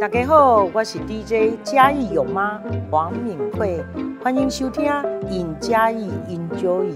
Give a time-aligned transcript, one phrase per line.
[0.00, 2.58] 大家好，我是 DJ 嘉义有妈
[2.90, 3.80] 黄敏慧，
[4.20, 4.84] 欢迎收听
[5.28, 6.92] 《尹嘉义 Enjoy》。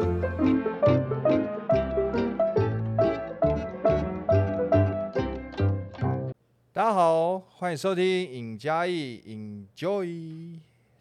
[6.72, 10.04] 大家好，欢迎收听《尹嘉义 Enjoy》。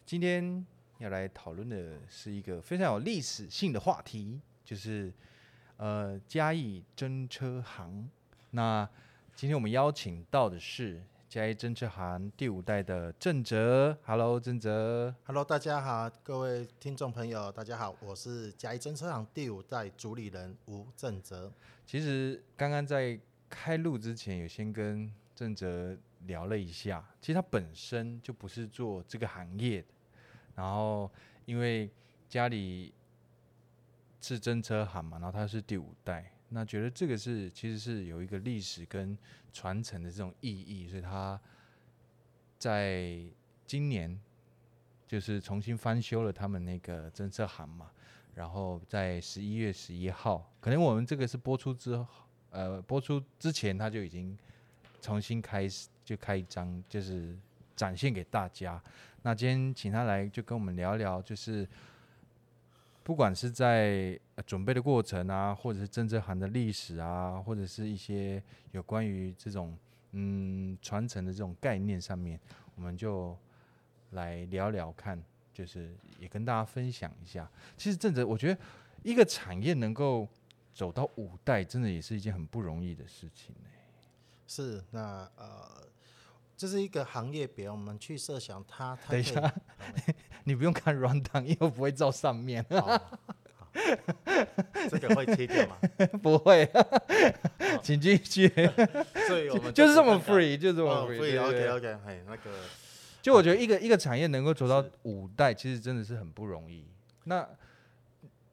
[0.06, 0.64] 今天
[0.98, 5.12] 要来讨论的是一个非常有历史性的话题，就是
[5.78, 8.08] 呃嘉义真车行。
[8.52, 8.88] 那
[9.34, 11.02] 今天我们邀请到的是。
[11.28, 21.52] 嘉义真车行第五代的郑哲，Hello，郑哲，Hello，大家好，各位听众朋友，大家好，我是嘉义真车行第五代主理人吴郑哲。
[21.84, 23.20] 其实刚刚在
[23.50, 29.88] 开录之前，有先跟郑哲聊了一下，其实他本身就不是做这个行业的，
[30.54, 31.10] 然后
[31.44, 31.90] 因为
[32.26, 32.94] 家里
[34.22, 36.32] 是真车行嘛，然后他是第五代。
[36.50, 39.16] 那觉得这个是其实是有一个历史跟
[39.52, 41.38] 传承的这种意义，所以他
[42.58, 43.22] 在
[43.66, 44.18] 今年
[45.06, 47.90] 就是重新翻修了他们那个针车行嘛，
[48.34, 52.06] 然后在十一月十一号，可能我们这个是播出之后，
[52.50, 54.36] 呃，播出之前他就已经
[55.02, 57.36] 重新开始就开张，就是
[57.76, 58.82] 展现给大家。
[59.22, 61.68] 那今天请他来就跟我们聊聊，就是。
[63.08, 68.42] 不管是在准备的过程啊，或者是政治行的历史啊，或者是一些
[68.72, 69.74] 有关于这种
[70.12, 72.38] 嗯传承的这种概念上面，
[72.74, 73.34] 我们就
[74.10, 75.18] 来聊聊看，
[75.54, 77.50] 就是也跟大家分享一下。
[77.78, 78.60] 其实，郑哲，我觉得
[79.02, 80.28] 一个产业能够
[80.74, 83.70] 走到五代，真的也是一件很不容易的事情呢。
[84.46, 85.87] 是，那呃。
[86.58, 88.98] 这是一个行业别，我们去设想它。
[89.06, 89.54] 它等一下，
[90.42, 92.66] 你不用看 rundown，因为我不会照上面。
[92.70, 93.00] 哦、
[94.90, 95.78] 这个会切掉吗？
[96.20, 98.48] 不会，哦、请继续。
[99.28, 101.40] 所以我们就，就是这么 free，就这么 free。
[101.40, 102.50] OK OK，嘿，那个，
[103.22, 106.84] 就我觉得一个一个产业能够走到五代，其实真的是很不容易。
[107.22, 107.48] 那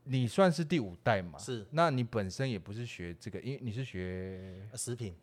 [0.04, 1.40] 你算是第五代嘛？
[1.40, 1.66] 是。
[1.72, 5.16] 那你本身也不是学这个，因为你是学食品，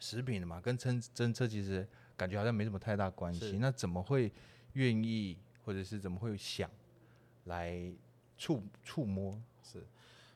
[0.00, 1.88] 食品的嘛，跟针针车其实。
[2.16, 4.32] 感觉好像没什么太大关系，那怎么会
[4.72, 6.70] 愿意，或者是怎么会想
[7.44, 7.92] 来
[8.38, 9.38] 触触摸？
[9.62, 9.84] 是，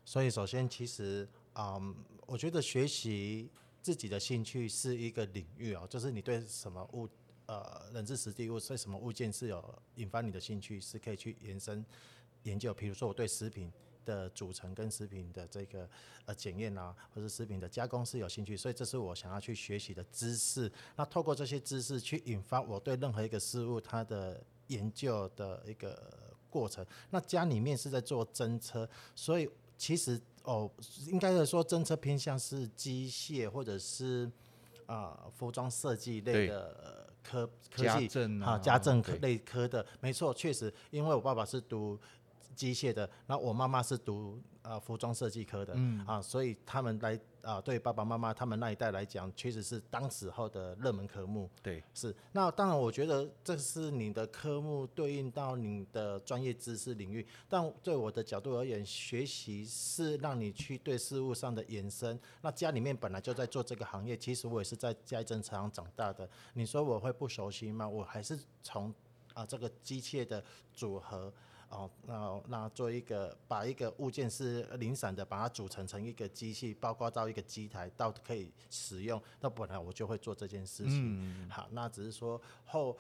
[0.04, 1.94] 所以首先其实，嗯，
[2.26, 3.48] 我觉得学习
[3.80, 7.08] 自己的兴趣是一个领域哦，就是你对什么物，
[7.46, 11.84] 呃，人质实地物，对什么物件是有引发你的兴趣，是可以去延伸
[12.42, 12.74] 研究。
[12.74, 13.72] 比如说我对食品。
[14.10, 15.88] 的组成跟食品的这个
[16.24, 20.70] 呃检验啊，或者食品的加工是有兴趣，所以这是我想要去学习的知识。
[20.96, 26.12] 那透过这些知识去引发我对任何一个事物它的研究的一个
[26.50, 26.84] 过程。
[27.10, 30.68] 那家里面是在做针车，所以其实哦，
[31.06, 34.28] 应该是说针车偏向是机械或者是
[34.86, 38.08] 啊、呃、服装设计类的科科技
[38.42, 41.96] 啊家政类科的，没错，确实，因为我爸爸是读。
[42.54, 51.48] 机械的，那我妈妈是读呃服装设计科的，嗯啊，所以他们来啊，对爸爸妈妈他们那一代来讲，确实是当时候的热门科目。
[51.62, 52.14] 对，是。
[52.32, 62.18] 那当然，我觉得这是你的科目对应到你的专业知识领域，但对我的角度而言，学习是让你去对事物上的延伸。
[62.42, 66.28] 那家里面本来就在做这个行业，其实我也是在嘉义针车行长大的。
[66.52, 67.88] 你说我会不熟悉吗？
[67.88, 68.92] 我还是从
[69.32, 70.44] 啊这个机械的
[70.74, 71.32] 组合。
[71.70, 79.20] 哦，那那做一个把一个物件是零散的，把它组成成一个机器，包括到一个机台，到可以使用。
[79.40, 81.44] 那本来我就会做这件事情。
[81.44, 82.96] 嗯、好，那只是说后。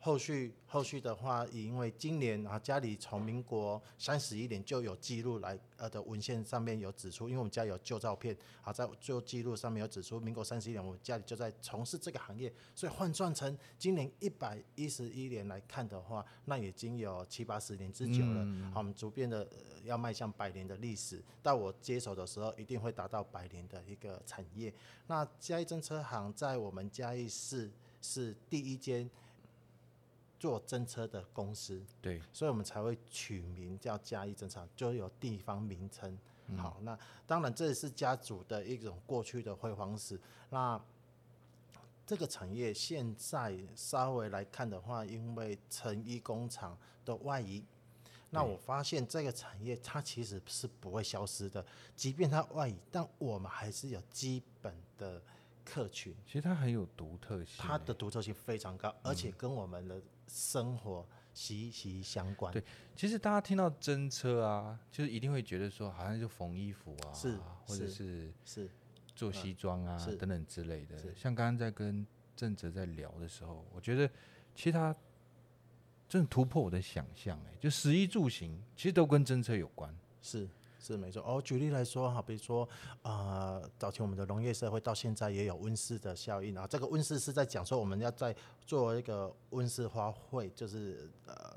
[0.00, 18.44] 后续后续的话，因为今年啊，家里从民国三十一年就有记录来呃的文献上面有指出，因为我们家有旧照片，好在旧记录上面有指出，民国三十一年我们家里就在从事这个行业，所以换算成今年一百一十一年来看的话，那已经有七八十年之久了。
[18.44, 19.46] 嗯、好，我们逐渐的
[19.84, 24.72] 要迈向百年的历史，到我接手的时候，一定会达到百年的一个产业。
[25.08, 27.68] 那嘉义真车行在我们嘉义市
[28.00, 29.10] 是第一间。
[30.38, 36.16] 做真车的公司，对，所以我们才会取名叫嘉义针车，就有地方名称。
[36.46, 36.96] 嗯、好，那
[37.26, 40.18] 当然这也是家族的一种过去的辉煌史。
[40.48, 40.80] 那
[42.06, 47.64] 这个产业现在稍微来看的话，因为成衣工厂的外移，
[48.30, 55.20] 那我发现这个产业它其实是不会消失的，即便它外移，但我们还是有基本的
[55.64, 56.14] 客群。
[56.24, 60.00] 其实它很有独特性，它的独特性非常高，而且跟我们的。
[60.28, 62.52] 生活息息相关。
[62.52, 62.62] 对，
[62.94, 68.68] 其实大家听到真车啊，就是一定会觉得说，好像就缝衣服啊，是，或者是是
[69.14, 70.96] 做西装啊是等等之类的。
[71.14, 74.08] 像刚刚在跟正哲在聊的时候，我觉得
[74.54, 74.94] 其实他
[76.08, 79.92] 真的突破我的想象，哎，就食衣住行其实都跟真车有关，
[80.22, 80.48] 是。
[80.78, 81.42] 是没错哦。
[81.42, 82.68] 举例来说哈，比如说
[83.02, 86.66] 呃，早期我们的农业社会到现在也有温室的效应啊。
[86.66, 88.34] 这个温室是在讲说我们要在
[88.64, 91.56] 做一个温室花卉，就是呃，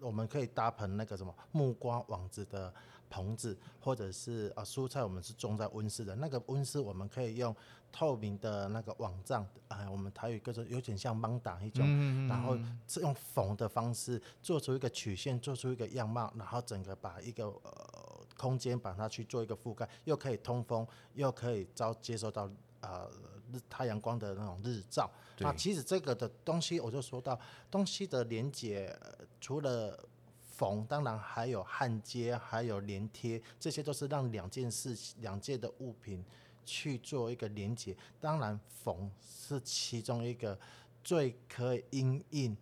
[0.00, 2.72] 我们可以搭棚那个什么木瓜网子的
[3.08, 7.54] 棚子，或者是啊蔬菜我们是种在温室的那个温室，我们可以用
[7.90, 18.17] 透明的那个网帐，啊，我们台语叫做有点像芒打一种，嗯嗯然后是用缝的方式做出一个曲线，做出一个样貌，然后整个把一个呃。
[18.38, 22.48] 空间把它去做一个覆盖，又可以通风，又可以招接收到
[22.80, 23.10] 呃
[23.52, 25.10] 日太阳光的那种日照。
[25.40, 27.38] 那其实这个的东西，我就说到
[27.68, 29.98] 东西的连接，呃，除了
[30.40, 36.24] 缝，当然还有焊接，还有连贴，这些都是让两件事、两件的物品
[36.64, 37.96] 去做一个连接。
[38.20, 40.56] 当然，缝是其中一个
[41.02, 42.56] 最可以因应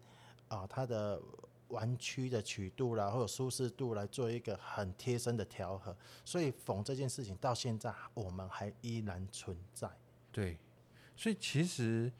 [0.48, 1.20] 啊它的。
[1.68, 9.90] 弯曲的曲度啦，或者舒适度来做一个很贴身的调和，所以缝这件事情到现在我们还依然存在。
[10.30, 10.58] 对，
[11.16, 12.12] 所以其实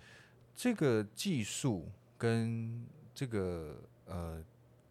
[0.55, 1.89] 这个技术
[2.19, 4.45] 跟这个呃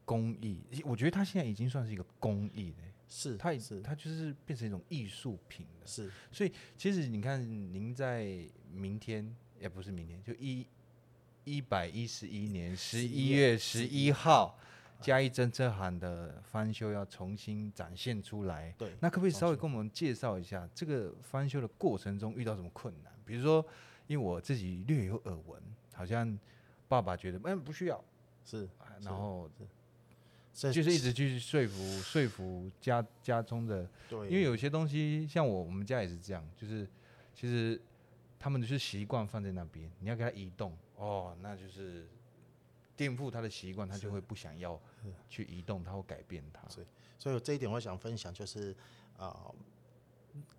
[0.06, 2.78] 工艺，我觉得它现在已经算是一个工艺了。
[3.08, 5.86] 是，它也是，它就是变成一种艺术品了。
[5.86, 7.42] 是，所以其实你看，
[7.74, 10.66] 您在明天，也不是明天，就一。
[11.46, 14.58] 一百一十一年十一月十一号，
[15.00, 18.74] 嘉义侦测行的翻修要重新展现出来。
[18.78, 23.14] 对，那可不可以稍微跟我们介绍一下这个翻修的过程中遇到什么困难？
[23.26, 23.66] 比如说，
[24.08, 25.62] 因为我自己略有耳闻，
[25.94, 26.38] 好像
[26.88, 28.04] 爸爸觉得嗯不需要，
[28.44, 28.68] 是，
[29.02, 29.50] 然后
[30.54, 36.88] 就是一直去说服说服家家中的，对，因为有些东西像我我们家也是这样，就是
[37.36, 37.80] 其实
[38.46, 40.78] 他们就是习惯放在那边，你要给他移动。
[40.98, 42.08] 哦，那就是
[42.96, 44.80] 颠覆他的习惯，他就会不想要
[45.28, 46.62] 去移动，他会改变他。
[46.70, 46.88] 所以，
[47.18, 48.72] 所以这一点我想分享，就是
[49.18, 49.56] 啊、呃，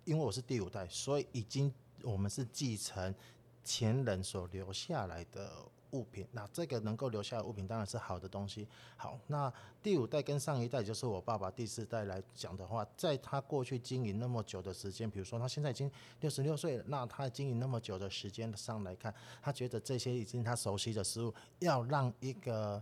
[0.03, 3.15] 因为我是第五代，所以已经我们是继承
[3.63, 5.49] 前人所留下来的。
[5.91, 8.67] 物品，那这个能够留下的物品当然是好的东西。
[8.95, 9.51] 好，那
[9.81, 15.89] 第五代跟上一代，就是我爸爸第四代来讲的话，在他过去经营那么久的时间，比如说他现在已经
[16.19, 22.81] 六十六岁了，那他经营那么久的时间上来看，他觉得这些已经他熟悉的事物，要让一个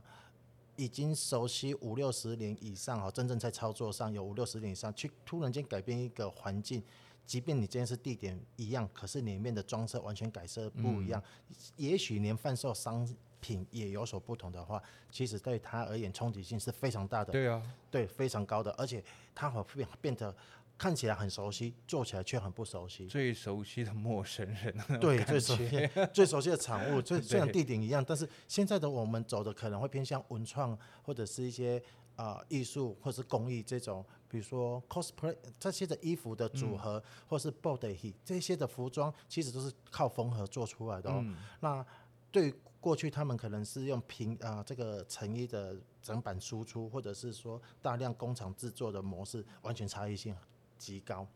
[0.76, 6.84] 已经熟悉五六十年以上哈，真正在操作上有五六十年以上，去突然间改变一个环境。
[7.26, 13.08] 即便你今天是地点一样，可是里面的装饰完全改色不一样，嗯、也许连贩售商
[13.40, 14.82] 品也有所不同的话，
[15.12, 17.32] 其实对他而言冲击性是非常大的。
[17.32, 20.36] 对啊，对，非常高的，而且他会变变得
[20.78, 23.08] 看起来很熟悉，做起来却很不熟悉。
[23.08, 31.82] 最熟悉的陌生人，对，最熟悉、最熟悉的产物， 最虽然地点一样，但是现在的我们走的可能会偏向文创或者是一些。
[32.16, 41.20] 啊，艺术、呃、或是工艺这种，比如说 cosplay 这些的衣服的组合，嗯、或是 body 这些的服装，其实都是靠缝合做出来的哦。
[41.24, 41.86] 嗯、那
[42.32, 50.36] 对过去他们可能是用平啊、呃、这个成衣的整版输出，或者是说大量工厂制作的模式，完全差异性
[50.78, 51.28] 极高。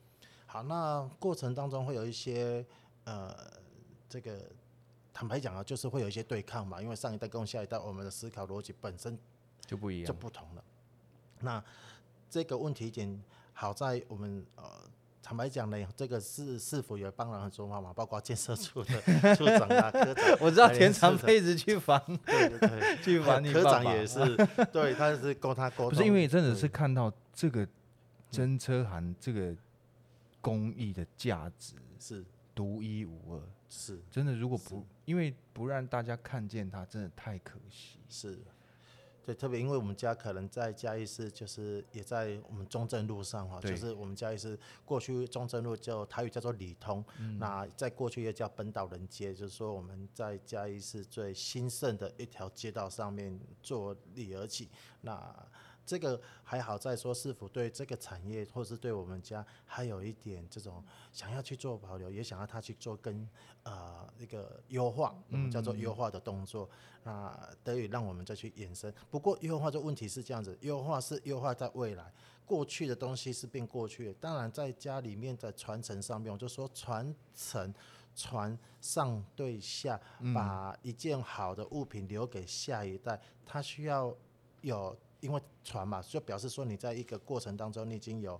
[0.46, 2.66] 好，那过程当中会有一些
[3.04, 3.36] 呃，
[4.08, 4.50] 这个
[5.14, 9.18] 坦白讲啊，就是会有一些对抗嘛，因为上一代跟下一代，我们的思考逻辑本身
[9.66, 10.64] 就不一样，就不同了。
[11.42, 11.64] 那
[12.30, 13.22] 这个问题点
[13.54, 14.64] 好在我们呃，
[15.22, 17.94] 坦白讲呢，这个是是否也帮了很多忙嘛？
[17.94, 19.02] 包括建设处的
[19.36, 24.20] 处长啊、科长， 我知道田长佩子去访，对对对，去访你科长也是，
[24.72, 27.68] 对，他是跟他沟通，不是因为真的是看到这个
[28.32, 29.56] 真车行这个
[30.42, 32.24] 工艺的价值是
[32.56, 34.34] 独一无二，是真的。
[34.34, 38.40] 如果不因为不让大家看见它，真的太可惜，是。
[39.30, 54.68] 对，特别因为我们家可能在嘉义市，就是也在我们中正路上哈，就是我们嘉义市过去中正路叫台语叫做里通，嗯、那在过去也叫本岛人街，就是说我们在嘉义市最兴盛的一条街道上面坐立而起，
[55.02, 55.32] 那。
[55.90, 63.28] 这个还好，在说是否对这个产业，或是对我们家，还有一点这种想要去做保留，也想要他去做跟
[63.64, 66.70] 呃一个优化，我们叫做优化的动作，
[67.04, 68.94] 那得以让我们再去延伸。
[69.10, 72.14] 不过优化的问题是这样子，优化是优化在未来，
[72.46, 74.14] 过去的东西是变过去的。
[74.14, 77.74] 当然，在家里面的传承上面，我就说传承
[78.16, 80.00] 传上对下，
[80.36, 84.16] 把一件好的物品留给下一代，它需要
[84.62, 84.96] 有。
[85.22, 88.40] 因为船嘛，就表示说你在一个过程当中，你已经有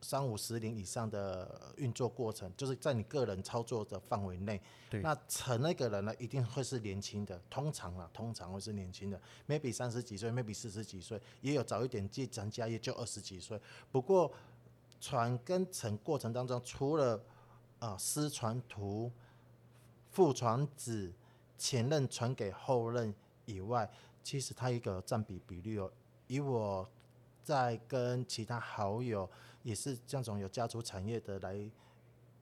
[0.00, 4.60] 三五十年以上的运作过程，就是在你个人操作的范围内。
[4.88, 5.00] 对。
[5.00, 13.60] 那乘那个人呢，一定会是年轻的，通常啊，通常会是年轻的，maybe 三十几岁，maybe 四十几岁，也有早一点继承家也就二十几岁。
[13.90, 14.32] 不过
[15.00, 17.20] 船跟乘过程当中，除了
[17.80, 19.10] 啊师传徒、
[20.12, 21.12] 父传子、
[21.56, 23.12] 前任传给后任
[23.46, 23.90] 以外，
[24.28, 25.90] 其实它一个占比比率哦，
[26.26, 26.86] 以我
[27.42, 29.26] 在跟其他好友。
[29.62, 31.58] 也是这种有家族产业的来，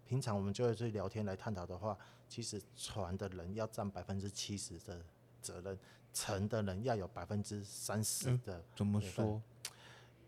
[0.05, 1.97] 平常我们就会去聊天来探讨的话，
[2.29, 5.01] 其实传的人要占百分之七十的
[5.41, 5.79] 责任，
[6.13, 8.65] 承的人要有百分之三十的、嗯。
[8.75, 9.41] 怎么说？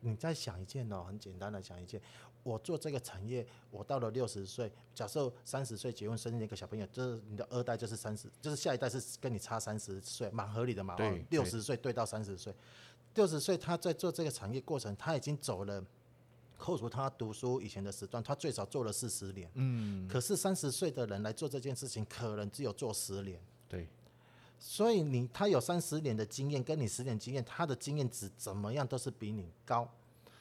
[0.00, 2.00] 你再想一件哦，很简单的想一件，
[2.42, 10.96] 我做这个产业，我到了六十岁，假设三十岁结婚生一个小朋友，就是你的二代就是三十，就是下一代是跟你差三十岁，蛮合理的嘛。
[10.96, 11.24] 对。
[11.30, 12.54] 六十岁对到三十岁，
[13.14, 15.84] 六十岁他在做这个产业过程，他已经走了。
[16.60, 19.48] 扣除他读书以前的时段，他最少做了四十年。
[19.54, 23.40] 嗯，可是三十岁的人来做这件事情，可能只有做十年。
[23.68, 23.86] 对，
[24.58, 29.88] 所以你他有三十年的经验，跟你十年经验，他的经验值怎么样都是比你高。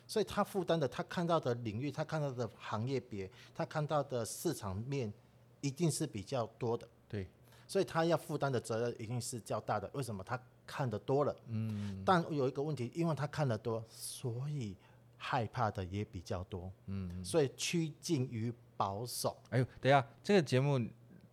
[0.07, 5.13] 所以他负担的，他看到的领域，他看到的行业别，他看到的市场面，
[5.61, 6.87] 一定是比较多的。
[7.07, 7.27] 对，
[7.67, 9.87] 所以他要负担的责任一定是较大的。
[9.93, 10.23] 为什么？
[10.23, 11.35] 他看得多了。
[11.49, 14.75] 嗯，但有一个问题，因为他看得多，所以。
[15.19, 19.35] 害怕的也比较多，嗯，所以趋近于保守。
[19.49, 20.79] 哎呦，等一下，这个节目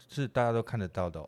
[0.08, 1.26] 是大家都看得到的，哦，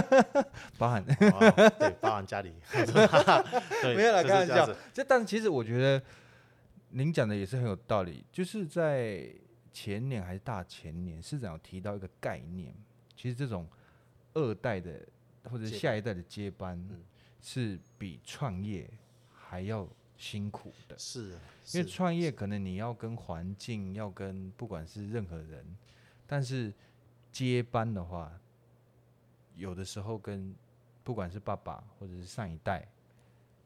[0.78, 4.74] 包含、哦、对，包含家里， 对 没有啦，开玩笑。
[4.94, 6.02] 这但其实我觉得
[6.92, 9.28] 您讲的也是很有道理，就是在
[9.72, 12.74] 前年还是大前年，市长有提到一个概念，
[13.16, 13.68] 其实这种
[14.34, 15.06] 二代的
[15.44, 16.88] 或者下一代的接班，
[17.40, 18.88] 是比创业
[19.34, 19.88] 还要。
[20.14, 21.36] 辛苦的，是，
[21.72, 25.66] 因为创业可能你要跟环境，要跟不管是任何人，
[26.28, 26.72] 但是
[27.32, 28.30] 接班的话，
[29.56, 30.54] 有的时候跟
[31.02, 32.86] 不管是爸爸或者是上一代，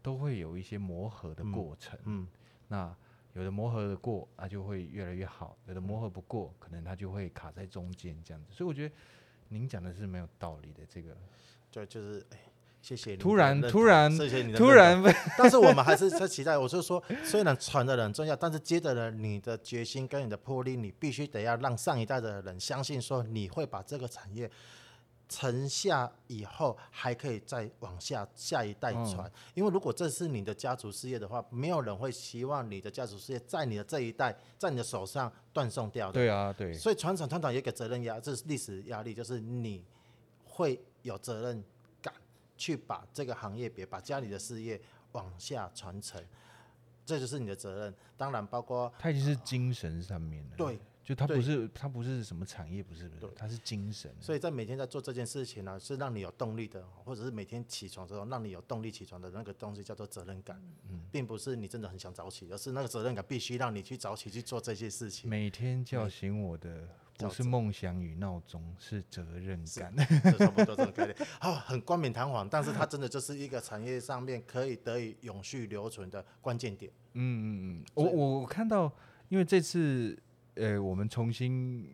[0.00, 1.99] 都会有一些磨合的过程。
[2.04, 2.28] 嗯，嗯，
[2.68, 2.97] 那
[3.37, 8.52] 有的磨合的过，那就会越来越好；有的磨合不过，可能它就会卡在中间这样子。
[8.52, 8.95] 所以我觉得
[9.49, 11.16] 您讲的是没有道理的，这个，
[11.71, 12.38] 对就是哎。
[12.83, 13.16] 谢谢你。
[13.16, 15.02] 突然，突然，谢谢你的突然，
[15.37, 16.57] 但是我们还是在期待。
[16.57, 24.49] 我就说，虽然传的人重要，但是接的人，你的决心跟你的魄力，你必须得要让上一代的人相信，说你会把这个产业
[25.28, 29.21] 承下以后，还可以再往下下一代传。
[29.26, 29.33] 嗯。
[29.54, 36.12] 因为如果这是你的家族事业的话，没有人会希望你的家族事业在你的这一代，在你的手上断送掉的。
[36.12, 36.73] 对啊，对。
[36.75, 39.85] 所以传承传统有一个责任压，这是历史压力，就是你
[40.45, 41.64] 会有责任
[42.00, 42.12] 感。
[42.59, 44.80] 去把这个行业别把家里的事业
[45.12, 46.18] 往下传承，
[47.04, 47.95] 这就是你的责任。
[48.16, 54.13] 当然，包括它已经是精神上面的，对，就它不是它不是什么产业，不是不是，它是精神。
[54.21, 60.61] 所以在每天在做这件事情呢、啊，是让你有动力的，或者是每天起床之后让你有动力起床的那个东西叫做责任感，
[60.91, 65.31] 嗯，并不是你真的很想早起，而是那个责任感必须让你去早起去做这些事情。
[65.31, 66.89] 每天叫醒我的。
[67.19, 69.91] 不是梦想与闹钟，是责任感，
[70.31, 71.17] 就差不多这种概念。
[71.41, 76.93] 好、哦，很冠冕堂皇，但是它真的就是一个产业上面可以得以永续留存的关键点。
[77.15, 77.49] 嗯嗯
[77.79, 78.93] 嗯，我我看到，
[79.31, 80.15] 因为这次
[80.57, 81.89] 呃，我们重新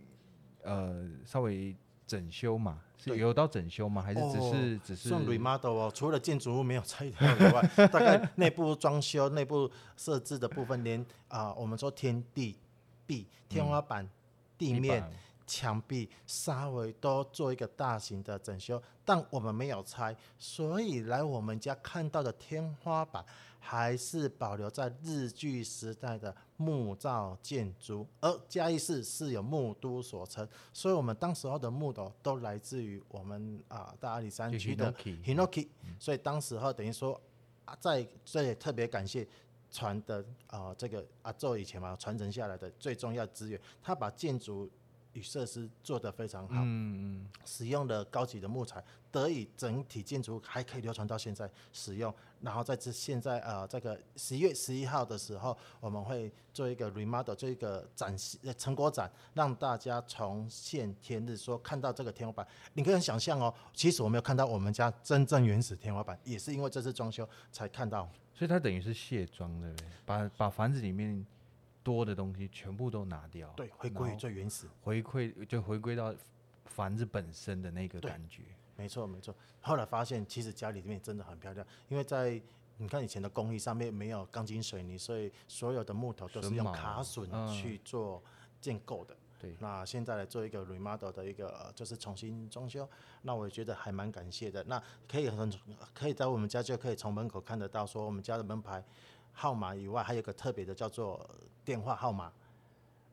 [0.62, 1.76] 呃稍微
[2.06, 4.02] 整修嘛，是有到整修吗？
[4.02, 5.92] 还是只是、哦、只是算 remodel 哦？
[5.94, 12.56] 除了建筑物没有拆掉以外，大概内部装修、内部设置的部分连，啊，我们说天地
[13.06, 14.04] 壁、天花板。
[14.04, 14.10] 嗯
[14.58, 15.02] 地面、
[15.44, 23.24] 墙壁稍微都做一个大型的整修，但我们没有拆，所以来我们家看到的天花板
[23.64, 34.92] 还是保留在日据时代的木造建筑，而嘉义市是有木都所称，所以我们当时候的木头都来自于我们啊大阿里山区的
[35.24, 35.68] Hinoki，
[36.00, 37.18] 所以当时候等于说
[37.64, 39.26] 啊，在这里特别感谢。
[39.74, 44.68] 传的啊、呃，这个阿祖以前嘛传承下来的最重要资源，他把建筑
[45.12, 52.12] 与设施做得非常好，嗯嗯，使用的高级的木材，得以整体建筑还可以流传到现在使用。
[52.40, 68.08] 然后在这现在啊、呃，这个十一月十一号的时候，我们会做一个 remodel，做一个展示成果展，让大家重现天日，说看到这个天花板，你可以想象哦，其实我没有看到我们家真正原始天花板，也是因为这次装修才看到。
[68.34, 69.86] 所以它等于是卸妆，对不对？
[70.04, 71.24] 把把房子里面
[71.82, 76.14] 多的东西全部都拿掉，对，回归最原始，回馈就回归到
[76.64, 78.42] 房子本身的那个感觉。
[78.76, 79.34] 没错没错。
[79.60, 82.40] 后来发现，其实家里面真的很漂亮，因为在
[82.78, 88.22] 你看以前的工艺上面没有钢筋水泥，所以所有的木头都是用卡榫去做
[88.60, 89.16] 建构的。
[89.38, 92.88] 对，那现在来做一个 remodel 的一个就是重新装修，
[93.22, 94.62] 那我觉得还蛮感谢的。
[94.64, 95.52] 那可以很
[95.92, 98.82] 可以在我们家就可以从门口看得到，说我们家的门牌
[99.32, 101.28] 号码以外，还有一个特别的叫做
[101.64, 102.32] 电话号码。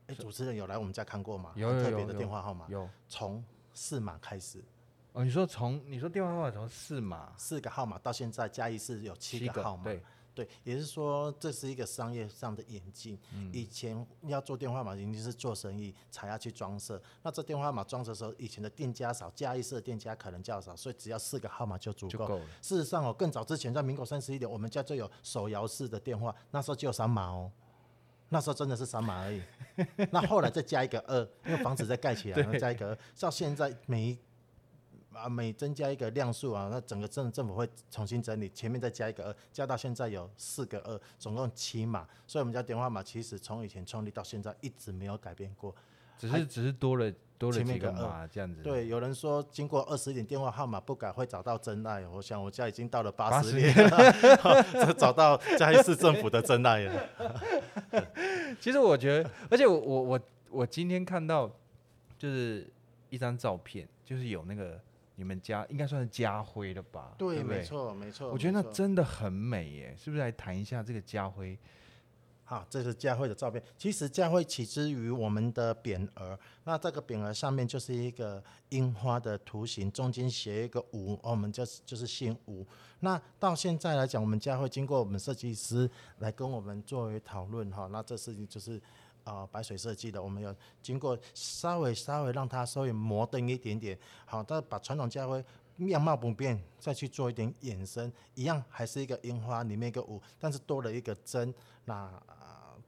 [0.06, 1.52] 哎，主持人有来我们家看过吗？
[1.56, 4.62] 有，特别的电话号码，有，从四码开始。
[5.12, 10.02] 哦，你说从你说电话号码从四码四个号码到现在加一次有七个号码，对。
[10.40, 13.18] 对，也是说，这是一个商业上的演进。
[13.34, 16.98] 嗯、以前要做电话码，一定是做生意才要去装设。
[17.22, 22.40] 那这电话码装设的时候，以前的店家少，加一色的店家可能较少，所以只要四个号码就足够。
[22.62, 27.52] 事实上哦，更早之前，在民国三十一年，我们家就有手摇式的电话，那时候就有三码哦，
[28.30, 29.42] 那时候真的是三码而已。
[30.10, 34.18] 那后来再加一个二，因为房子再盖起来，然后加一个二，到现在每一。
[35.20, 42.06] 啊，每增加一个量数啊，那整个政政府会重新整理，前面再加一个二，加到现在有四个二，总共七码。
[42.26, 45.74] 所以我们家电话码其实从以前创立到现在一直没有改变过，
[46.16, 48.62] 只是只是多了多了几个码这样子。
[48.62, 57.10] 对，有人说经过二十年电话号码不改会找到真爱，我想我家已经到了八十年了， 找到嘉义市政府的真爱了。
[58.60, 61.50] 其实我觉得，而且我我我我今天看到
[62.18, 62.66] 就是
[63.10, 64.80] 一张照片，就是有那个。
[65.20, 67.12] 你们家应该算是家徽了吧？
[67.18, 68.30] 对，对对没错，没错。
[68.32, 70.22] 我觉得那真的很美耶，是不是？
[70.22, 71.58] 来谈一下这个家徽。
[72.42, 73.62] 好，这是家徽的照片。
[73.76, 82.66] 其实家徽起之于我们的匾额，那这个匾额上面就是一个樱花的图形，中间写一个吴，我们就是就是姓吴。
[83.00, 85.88] 那到现在来讲，我们家徽经过我们设计师
[86.20, 88.80] 来跟我们作为讨论哈，那这事情就是。
[89.24, 95.44] 啊、呃，白水设计的，我们有经过稍微稍微让它稍微摩登一点点，好，但把传统家徽
[95.88, 101.94] 样貌不变，再去做一点衍生，一样还是一个樱花里面一个五，但是多了一个真，那、
[102.26, 102.36] 呃、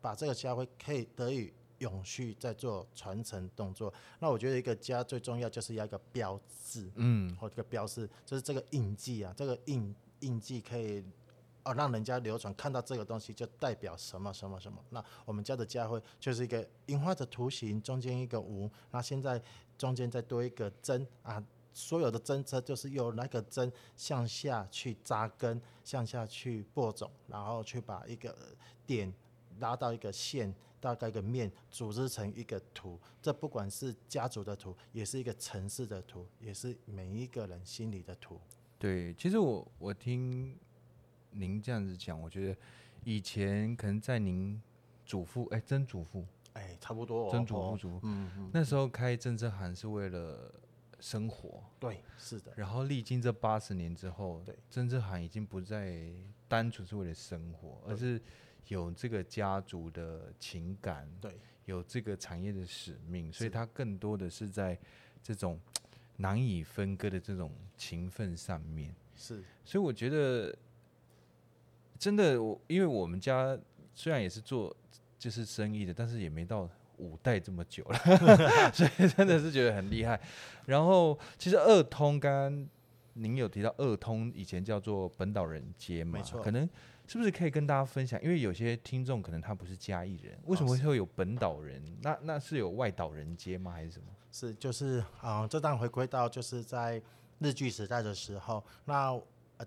[0.01, 3.93] 把这个家徽可以得以永续在做传承动作。
[4.19, 11.05] 那我觉得一个家最重要就是要一个标志，嗯，或这个标志就是这个印记啊，这个印印记可以。
[11.65, 14.83] 哦，让人家流传看到这个东西就代表什么什么什么。
[14.91, 19.41] 那我们家的家徽就是一个樱花的图形，中间一个无，那现在
[19.79, 21.41] 中间再多一个针啊，
[21.73, 28.37] 所有的针车就是由那个针向下去扎根，向下去播种，然后去把一个
[28.85, 29.13] 点
[29.61, 32.99] 拉到一个线，大概一个面，组织成一个图。
[33.21, 38.41] 这不管是家族的图，也是一个城市的图，也是每一个人心里的图。
[38.81, 40.59] 对，其实我我听。
[41.33, 42.57] 您这样子讲，我觉得
[43.05, 44.61] 以前可能在您
[45.05, 50.53] 祖父哎，曾祖父哎，差不多，曾祖父祖父，嗯嗯，那时候开政策行是为了
[51.01, 52.53] 生活，对，是的。
[52.57, 56.13] 然后历经这八十年之后，对，政策行已经不再
[56.47, 58.21] 单纯是为了生活，而是
[58.69, 64.79] 有这个家族的情感，对，有这个产业的使命，所以它更多的是在
[65.23, 65.59] 这种
[66.19, 69.43] 难以分割的这种情分上面，是。
[69.65, 70.57] 所以我觉得。
[72.03, 73.57] 真的，我因为我们家
[73.95, 74.75] 虽然也是做
[75.17, 77.97] 就是生意的，但是也没到五代这么久了，
[78.75, 80.21] 所以真的是觉得很厉害。
[80.67, 82.69] 然后其实二通，刚刚
[83.13, 86.43] 您有提到二通以前叫做本岛人街嘛，没错。
[86.43, 86.69] 可能
[87.07, 88.21] 是不是可以跟大家分享？
[88.21, 91.81] 因为有些听众可能他不是嘉义人，为什么会有本岛人？
[91.81, 93.71] 哦、那那是有外岛人街吗？
[93.71, 94.07] 还是什么？
[94.33, 97.01] 是就是啊、呃，这当回归到就是在
[97.39, 99.17] 日据时代的时候，那。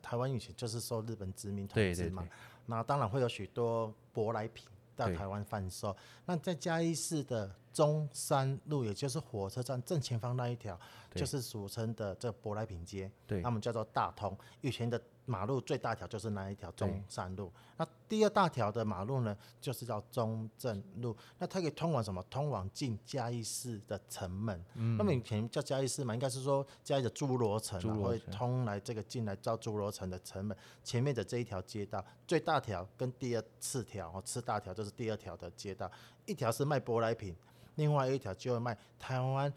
[0.01, 2.27] 台湾以前就是受日本殖民统治嘛，
[2.65, 5.95] 那当然会有许多舶来品到台湾贩售。
[6.25, 10.79] 那在嘉义市的中山路，也就是火车站正前方那一条，
[11.13, 14.37] 就是俗称的这舶来品街，对，他们叫做大通。
[14.61, 15.01] 以前的。
[15.25, 21.15] 马路最大条就是那一条中山路，那第二大条的马路呢，就是叫中正路。
[21.39, 22.23] 那它可以通往什么？
[22.29, 24.63] 通往进嘉义市的城门。
[24.75, 30.55] 嗯、那么以前叫嘉义市嘛，应该是说嘉义的侏罗城，会通来这个进来到侏罗城的城门。
[30.83, 35.91] 前面的这一条街道最大条跟第二次条哦，次大条就是第二条的街道，
[36.27, 37.35] 一条是卖舶来品，
[37.75, 39.51] 另外一条就会卖台湾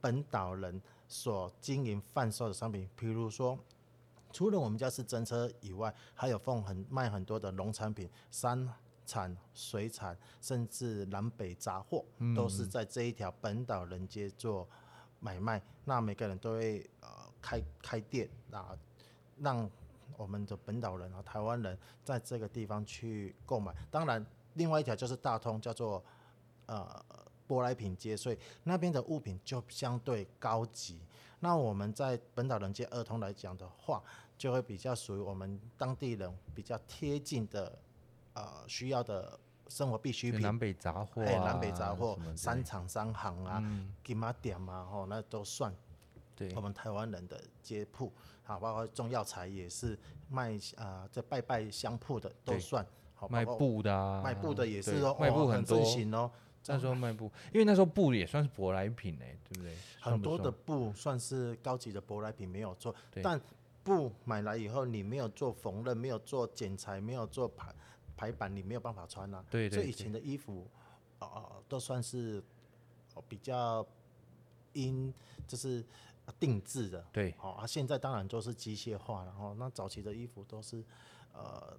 [0.00, 3.56] 本岛人所经营贩售的商品，比如说。
[4.32, 8.68] 除了我们家是真车以外，还有放很卖很多的农产品、山
[9.06, 14.68] 产、水产，甚至南北杂货，都是在这一条本岛人街做
[15.20, 15.62] 买卖。
[15.84, 17.08] 那每个人都会呃
[17.40, 18.76] 开开店啊，
[19.38, 19.70] 让
[20.16, 23.74] 我们的本岛人啊、台湾人在这个地方去购买。
[23.90, 26.02] 当然，另外一条就是大通，叫做
[26.66, 27.04] 呃。
[27.48, 31.02] 舶来品街，所以那边的物品就相对高级。
[31.40, 34.02] 那我们在本岛人街二通来讲的话，
[34.42, 37.78] 就会比较属于我们当地人比较贴近的
[38.34, 43.62] 呃需要的生活必需品，南北杂货、啊，哎，南北杂货，三厂商行啊，
[44.02, 45.72] 金马店啊，吼，那都算。
[46.34, 49.96] 对，我们台湾人的街铺，好，包括中药材也是
[50.28, 52.84] 卖啊，这、呃、拜拜香铺的都算。
[53.14, 55.78] 好，卖布的啊，卖布的也是哦，卖布很多。
[55.78, 56.30] 哦，
[56.66, 59.72] 那时候卖布，因为那时候布也算是舶来品哎，对不对？
[60.00, 62.92] 很多的布算是高级的舶来品，没有错。
[63.22, 63.40] 但
[63.84, 67.74] 布买来以后，你没有做缝纫，没有做剪裁，没有做排
[68.16, 69.44] 排版，你没有办法穿啊。
[69.50, 69.74] 对对，对。
[69.76, 70.66] 所以以前的衣服，
[71.20, 72.42] 哦、呃，都算是
[73.28, 73.86] 比较
[74.72, 75.12] 因
[75.46, 75.84] 就是。
[76.38, 80.82] 定制的，对，好啊，现在当然都是机械化了，然后那早期的衣服都是，
[81.32, 81.76] 呃，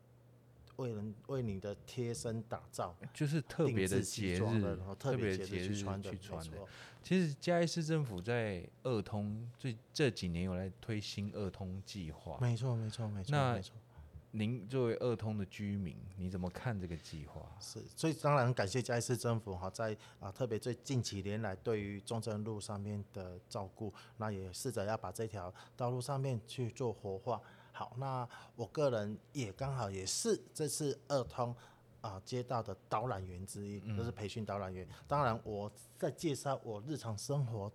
[0.77, 6.57] 为人为你的贴身打造，就是特别的节日，然后特别节日去穿的。
[7.01, 13.75] 其实嘉义市政府在二通最这几年有来推新二通计划，没错没错没错，那没错。
[14.35, 17.41] 您作为二通的居民，你怎么看这个计划？
[17.59, 27.39] 是，所以当然感谢嘉义市政府哈，在啊特别最近几年来对于中正路上面的照顾，那也试着要把这条道路上面去做活化。
[27.73, 31.53] 好，那我个人也刚好也是这次二通
[31.99, 34.87] 啊接到的导览员之一，就是培训导览员。
[35.07, 37.69] 当然我在介绍我日常生活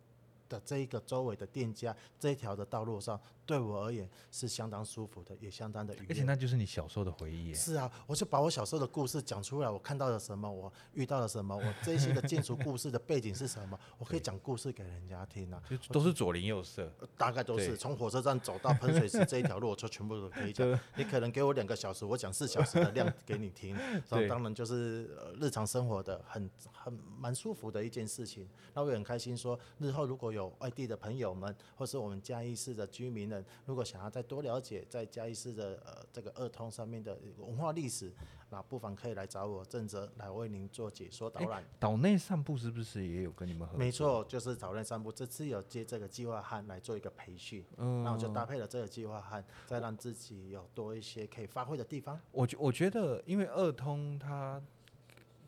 [0.48, 3.20] 的这一个周围的店家，这一条的道路上。
[3.48, 6.06] 对我而言是相当舒服的，也相当的愉悦。
[6.10, 7.54] 而且那就是你小时候的回忆。
[7.54, 15.62] 是啊，我就把我小时候的故事讲出来，我看到了什么，我遇到了什么，我这些的建筑故事的背景是什么，我可以讲故事给人家听啊。
[15.90, 20.78] 都是左邻右舍，大概都是从火车站走到喷水池这一条路，我就全部都可以讲。
[20.96, 23.74] 你可能给我两个小时，我讲四小时的量 给你听。
[23.74, 25.06] 然后当然就是
[25.40, 28.46] 日常生活的很很蛮舒服的一件事情。
[28.74, 33.37] 那我也很开心说，日后如果有外地的朋友们，或是我们嘉义市的居民呢。
[33.64, 38.12] 如果想要再多了解在嘉义市的呃这个二通上面的文化历史，
[38.50, 41.64] 那不妨可以来找我郑哲来为您做解说导览。
[41.78, 43.78] 岛内散步是不是也有跟你们合作？
[43.78, 45.12] 没错，就是岛内散步。
[45.12, 52.18] 这次有接这个计划案来做一个培训，嗯，然后就搭配了这个计划案，再让自己有多一些可以发挥的地方。
[52.30, 54.62] 我觉我觉得，因为二通它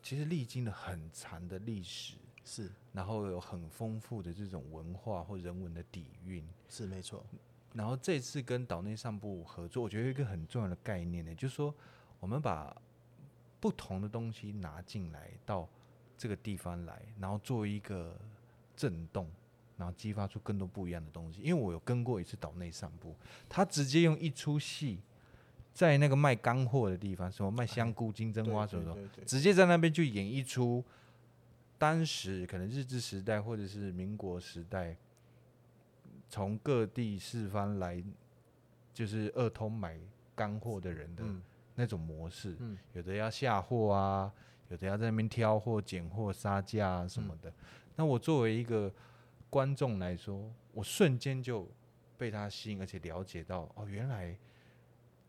[0.03, 7.25] 其实历经了很长的历史，是，然后有很丰富的这种文化或人文的底蕴，是没错。
[7.73, 11.73] 然后这次跟岛内上部合作，我觉得有一个很重要的概念呢，就是说
[12.19, 12.75] 我们把
[13.61, 15.67] 不同的东西拿进来到
[16.17, 18.19] 这个地方来，然后做一个
[18.75, 19.29] 震动，
[19.77, 21.41] 然后激发出更多不一样的东西。
[21.41, 23.15] 因为我有跟过一次岛内上部，
[23.47, 24.99] 他直接用一出戏，
[25.73, 30.83] 在那个卖干货的地方，什么卖香菇、金针花什么的，直接在那边就演一出
[31.77, 34.97] 当时可能日治时代或者是民国时代。
[36.31, 38.01] 从各地四方来，
[38.93, 39.99] 就是二通买
[40.33, 41.25] 干货的人的
[41.75, 44.31] 那种模式，嗯、有的要下货啊，
[44.69, 47.49] 有的要在那边挑货、捡货、杀价啊什么的。
[47.49, 47.53] 嗯、
[47.97, 48.89] 那我作为一个
[49.49, 51.69] 观众来说，我瞬间就
[52.17, 54.33] 被他吸引，而且了解到哦，原来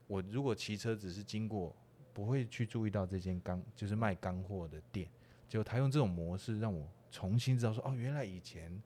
[0.07, 1.75] 我如果骑车只是经过，
[2.15, 5.09] 不会去注意到这间干就是卖干货的店。
[5.49, 8.81] 就他用这种模式让我重新知道说，哦，原来以前。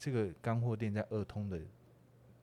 [0.00, 1.60] 这个干货店在二通的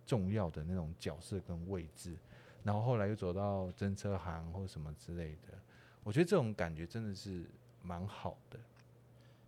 [0.06, 2.16] 重要的那种角色跟位置，
[2.64, 5.58] 然后后来又走到真车行或什么之类的，
[6.04, 7.46] 我觉得这种感觉真的是
[7.82, 8.60] 蛮好的。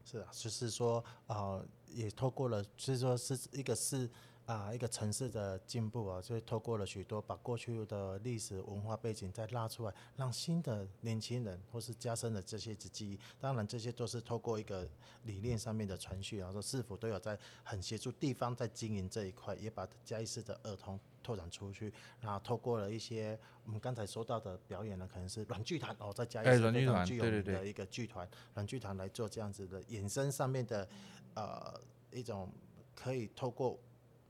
[0.04, 4.10] 是啊，就是说啊、也透过了，就是说是一个是。
[4.49, 13.19] 啊，一个城市的进步啊，就透过了许多把过去的历史文化背景再拉出来，让新的年轻人或是加深了这些记忆。
[13.39, 14.89] 当然，这些都是透过一个
[15.25, 21.93] 理念上面的传续，然后说市府都有在很协助地方在经营这一块，也把嘉义市的儿童拓展出去。
[22.19, 30.89] 然后透过了一些我们刚才说到的表演呢，可能是软剧团哦，在嘉义市非常具有名的一个剧团，软剧团来做这样子的衍生上面的
[31.35, 31.79] 呃
[32.12, 32.51] 一种
[32.95, 33.79] 可以透过。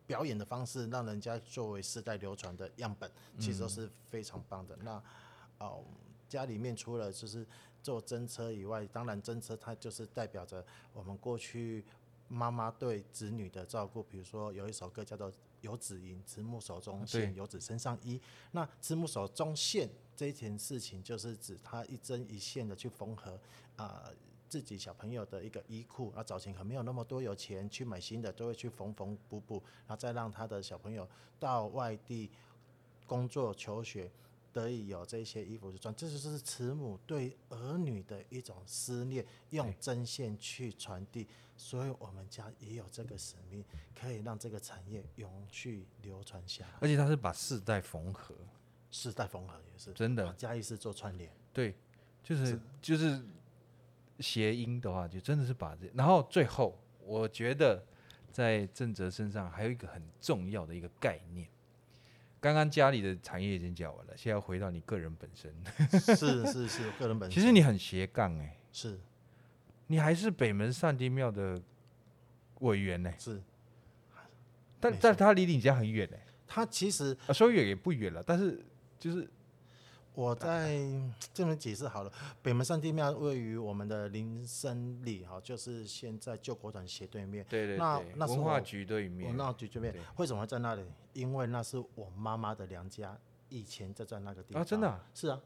[0.10, 4.76] 表演的方式让人家作为世代流传的样本，其实都是非常棒的。
[4.78, 5.04] 嗯、那
[5.60, 5.84] 哦，
[6.28, 7.46] 家里面除了就是
[7.84, 11.86] 做真车以外，当然真车它就是代表着我们过去
[12.28, 14.02] 妈妈对子女的照顾。
[14.02, 18.20] 比如说有一首歌叫做《游子吟》，慈母手中线，游子身上衣。
[18.54, 23.40] 那慈母手中线这一件事情，就是指它一针一线的去缝合
[23.76, 24.02] 啊。
[24.06, 24.14] 呃
[24.50, 31.08] 自己小朋友的一个衣裤，啊，早前可没有那么多有钱去买新的，都会去缝缝补补，然后再让他的小朋友
[31.40, 32.32] 到外地
[33.06, 34.12] 工作求学，
[34.52, 41.28] 得以有这些衣服去穿，这就是慈母对儿女的一种思念，用针线去传递。
[41.56, 43.62] 所以我们家也有这个使命，
[43.94, 46.72] 可以让这个产业永续流传下来。
[46.80, 48.34] 而且他是把世代缝合，
[48.92, 50.32] 世代缝合也是真的。
[50.36, 51.76] 嘉义是做串联，对，
[52.24, 53.22] 就，是就是
[54.20, 55.90] 谐音的话，就真的是把这。
[55.94, 57.84] 然后最后，我觉得
[58.32, 61.48] 在正哲身上还有一个很重要的一个概念。
[62.40, 65.54] 刚刚家里的产业已经讲完了，现在要回到你个人本身。
[66.00, 67.40] 是是是，个人本身。
[67.40, 69.00] 其实你很斜杠哎、欸，是，
[69.88, 71.62] 你还是北门上帝庙的
[72.60, 73.16] 委员呢、欸。
[73.18, 73.42] 是，
[74.80, 76.24] 但但他离你家很远呢、欸。
[76.48, 78.64] 他其实啊，说远也不远了，但是
[79.00, 79.30] 就是。
[80.20, 80.78] 我在
[81.34, 87.46] 这边解释好了，北门上帝庙位于我们的林森里哈，就是现在旧国展斜对面。
[87.48, 87.78] 对对对。
[87.78, 89.30] 那那是文化局对面。
[89.30, 89.96] 文化局对面。
[90.18, 90.84] 为什么会在那里？
[91.14, 94.62] 因为那是我妈妈的娘家，以前就在那个地方。
[94.62, 95.00] 啊，真的、啊？
[95.16, 95.40] 是啊。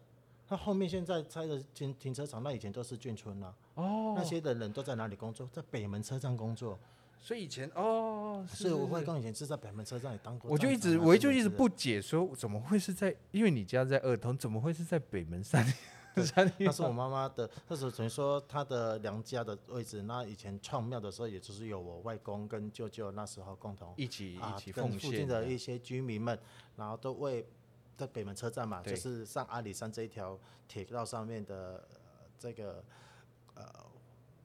[0.50, 3.56] 那后面现在拆的停停车场，那以前都是眷村了。
[3.76, 4.16] 哦。
[4.18, 5.48] 那些的人都在哪里工作？
[5.54, 6.80] 在北门车站工作。
[7.24, 10.52] 所以以前哦，是，我外公以前是在北门车站里当过。
[10.52, 13.16] 我就一直，我就一直不解，说怎么会是在？
[13.32, 15.66] 因为你家在二通，怎么会是在北门山？
[16.18, 20.02] 山那是我妈妈的，那时候等于说她的娘家的位置。
[20.02, 24.92] 那以前创庙的时候，也就是有我外公跟舅舅那时候共同一起一起奉献。
[24.92, 26.38] 跟附近的一些居民们，
[26.76, 27.48] 然后都为
[27.96, 31.88] 在北门车站嘛，就是上阿里山这一条铁道上面的
[32.38, 32.84] 这个
[33.54, 33.66] 呃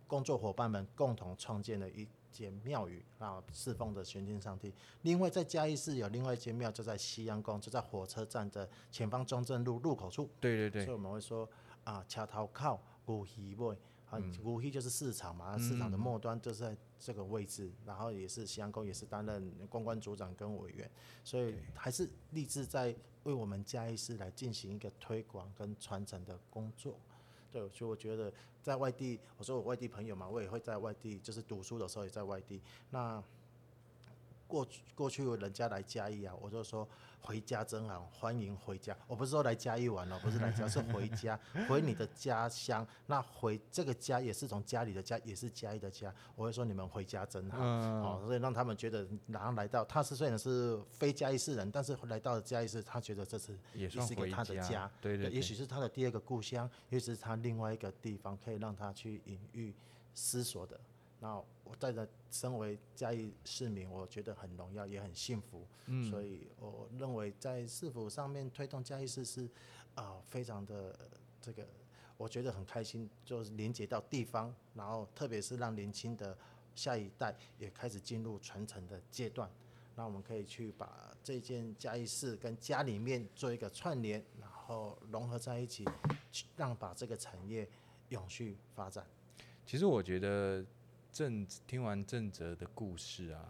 [0.07, 2.07] 工作伙伴们共同创建了一。
[2.39, 4.73] 间庙宇啊，侍奉的玄天上帝。
[5.03, 10.31] 另外在嘉义市有另外一间庙，就在西洋宫，就在火车站的前方中正路路口处。
[10.41, 10.85] 对对对。
[10.85, 11.49] 所以我们会说
[11.85, 13.77] 啊，桥头靠古鱼尾
[14.09, 17.73] 啊，古鱼就是市场嘛，市场的末端就是在这个位置。
[17.85, 20.91] 然后也是西洋宫，也是担任公关组长跟委员，
[21.25, 26.99] 所以还是立志在为我们嘉义市来进行一个推广跟传承的工作。
[27.51, 28.33] 对，所以我觉得
[28.63, 32.61] 在外地，我说我外地朋友嘛，我也会在外地，就是读书的时候也在外地。
[32.91, 33.23] 那
[34.47, 36.89] 过去过去人家来嘉义啊，我就说。
[37.21, 38.97] 回家真好，欢迎回家。
[39.07, 42.87] 我不是说来嘉义玩了，不是来家，是回家， 回你的家乡。
[43.07, 46.15] 那回这个家也是从家里的家，也是嘉义的家。
[46.35, 59.75] 我会说你们回家真好，嗯、哦，所以让他们觉得，然后来到他是虽然是非嘉义市人，但是来到了嘉义市，他觉得这是也是一个他的家，对对，对，也许是他的第二个故乡，也许是他另外一个地方可以让他去隐喻
[60.15, 60.81] 思索的。
[61.21, 65.67] 那我在这身为嘉义市民，我觉得很荣耀，也很幸福。
[65.87, 69.45] 嗯，所以我认为在市府上面推动嘉义市是
[69.97, 70.97] 啊、呃，非常的
[71.43, 71.67] 这个，
[72.17, 76.39] 我觉得很开心，就是连接到地方，然后特别是让年轻的
[76.77, 79.51] 下一代也开始进入传承的阶段。
[79.97, 85.85] 那我们可以去把这件嘉义市跟家里面做一个串联，然后融合在一起，
[86.57, 87.69] 让把这个产业
[88.11, 89.05] 永续发展。
[89.67, 90.65] 其实我觉得。
[91.19, 93.45] 正听完正则的故事啊，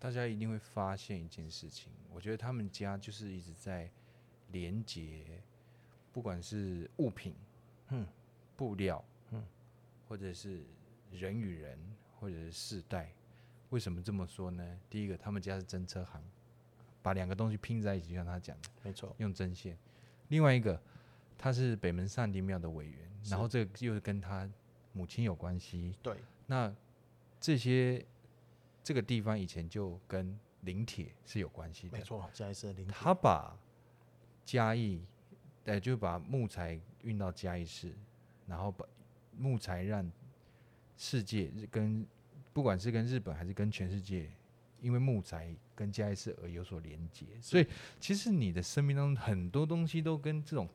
[0.00, 1.92] 大家一定会发现一件事情。
[2.12, 3.88] 我觉得他们家就是一直在
[4.50, 5.40] 连接，
[6.12, 7.36] 不管是物品、
[7.90, 8.04] 嗯，
[8.56, 9.46] 布料，嗯，
[10.08, 10.64] 或者是
[11.12, 11.78] 人与人，
[12.18, 13.12] 或者是世代。
[13.70, 14.80] 为什么这么说呢？
[14.90, 16.20] 第一个，他们家是针车行，
[17.00, 19.78] 把两个东西拼在一起，就像他讲的，没错，用针线。
[20.30, 20.82] 另外一个，
[21.38, 24.50] 他是北门上帝庙的委员，然后这个又是跟他
[24.92, 26.16] 母亲有关系，对。
[26.48, 26.74] 那
[27.40, 28.04] 这些
[28.82, 32.94] 这个地方以前就跟林铁是有关系的，没错，嘉义是林铁。
[32.94, 33.56] 他把
[34.44, 35.02] 嘉义，
[35.64, 37.94] 呃，就把木材运到嘉义市，
[38.46, 38.84] 然后把
[39.36, 40.10] 木材让
[40.96, 42.06] 世界跟
[42.52, 44.30] 不管是跟日本还是跟全世界，
[44.80, 47.24] 因为木材跟嘉义市而有所连接。
[47.40, 47.66] 所以
[48.00, 50.68] 其实你的生命当中很多东西都跟这种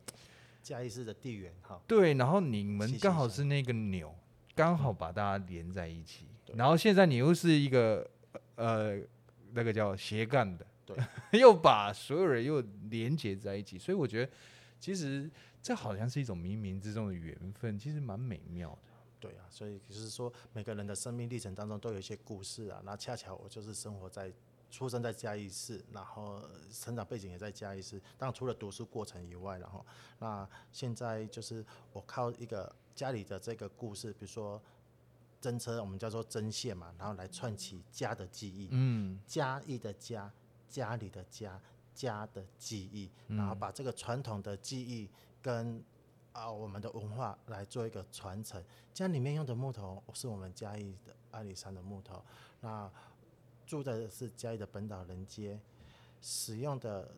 [0.62, 4.16] 嘉义市的地缘哈，对，然后你们刚好是那个钮。
[4.56, 8.10] 刚好把大家连在一起，然后现在你又是一个
[8.56, 9.00] 呃
[9.54, 10.98] 那个叫斜杠的，对，
[11.40, 14.32] 又把所有人又连接在一起，所以我觉得
[14.80, 15.30] 其实
[15.62, 18.94] 这好像是一种冥冥之中的缘分，其实蛮美妙的。
[19.20, 24.32] 对啊，所以就是说每个人的生命历程当中都有一些故事啊，那恰巧我就是生活在
[24.70, 29.86] 出生在嘉义市，然后成长背景也在嘉义市，当然除了读书过程以外，然后
[30.20, 32.74] 那现在就是我靠一个。
[32.96, 34.62] 家里的这个故事，比如说
[35.44, 40.32] 针车，我们叫做针线嘛，然后来串起家的记忆，嗯，家义的家，
[40.70, 41.60] 家里的家，
[41.94, 45.10] 家的记忆，然后把这个传统的记忆
[45.42, 45.84] 跟
[46.32, 48.64] 啊我们的文化来做一个传承。
[48.94, 52.24] 家里面用的木头是我们嘉义的阿里山的木头，
[52.62, 52.90] 那
[53.66, 55.60] 住的是嘉义的本岛人街，
[56.22, 57.14] 使用的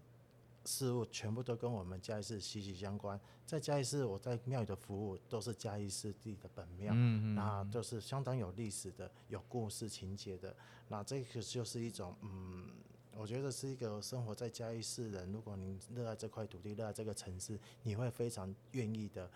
[0.65, 3.19] 事物全部都跟我们嘉义市息息相关。
[3.45, 10.55] 在嘉义市，我在庙宇的服务都是嘉义市地的本庙，嗯嗯那都是相当有历史的、有故事情节的。
[10.87, 12.67] 那这个就是一种，嗯，
[13.15, 19.29] 我觉得是一个生活在嘉义市人，如果您热爱这块土地、热爱这个城市，你会非常愿意的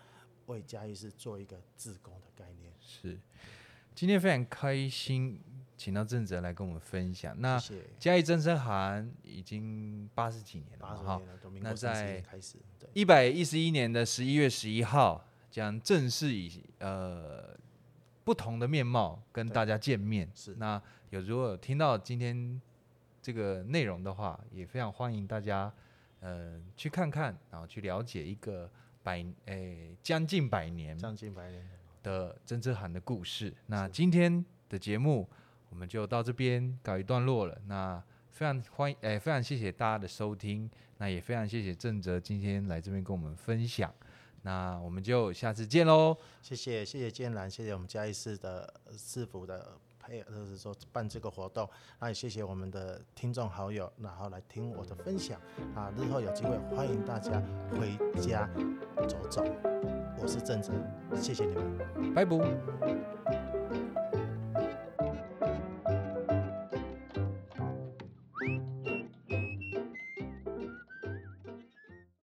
[0.46, 2.72] 为嘉义市做一个自工的概念。
[2.80, 3.18] 是，
[3.94, 5.40] 今天非常开心。
[5.80, 7.34] 请到郑哲来跟我们分享。
[7.40, 7.58] 那
[7.98, 11.22] 嘉义真声行已经八十几年了，哈。
[11.62, 12.22] 那在
[12.92, 17.56] 一百一十一年的十一月十一号，将正式以呃
[18.24, 20.30] 不同的面貌跟大家见面。
[20.34, 20.54] 是。
[20.56, 22.60] 那有如果有听到今天
[23.22, 25.72] 这个内容的话，也非常欢迎大家
[26.20, 28.70] 呃去看看，然后去了解一个
[29.02, 31.66] 百诶将近百年将近百年
[32.02, 33.54] 的真声行的故事。
[33.64, 35.26] 那今天的节目。
[35.70, 37.58] 我们就到这边告一段落了。
[37.66, 40.70] 那非常欢迎，哎，非常谢谢大家的收听。
[40.98, 43.92] 那也非常谢谢郑哲今天来这边跟我们分享。
[44.42, 46.16] 那我们就下次见喽。
[46.40, 51.68] 谢谢，谢谢建兰，谢谢我们嘉义市的市府的配合，就是说办这个活动。
[51.98, 55.38] 那也谢谢我们的听众好友，然后来听我的分享。
[55.74, 58.48] 啊，日后有机会欢迎大家回家
[59.06, 59.44] 走走。
[60.18, 60.72] 我是郑哲，
[61.20, 63.89] 谢谢你们，拜拜。